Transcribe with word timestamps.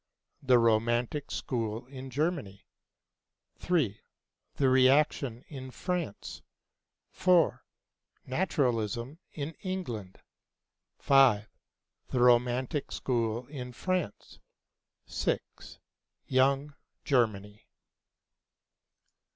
'The 0.41 0.57
Romantic 0.57 1.29
School 1.29 1.85
in 1.85 2.09
Germany'; 2.09 2.65
3. 3.59 4.01
'The 4.55 4.67
Reaction 4.67 5.43
in 5.47 5.69
France'; 5.69 6.41
4. 7.11 7.63
'Naturalism 8.25 9.19
in 9.31 9.53
England'; 9.61 10.17
5. 10.97 11.47
'The 12.07 12.19
Romantic 12.19 12.91
School 12.91 13.45
in 13.45 13.71
France'; 13.73 14.39
6. 15.05 15.77
'Young 16.25 16.73
Germany.' 17.05 17.67